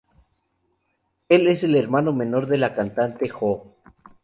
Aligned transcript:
Él 1.29 1.45
es 1.45 1.63
el 1.63 1.75
hermano 1.75 2.11
menor 2.11 2.47
de 2.47 2.57
la 2.57 2.73
cantante 2.73 3.29
Joo. 3.29 3.75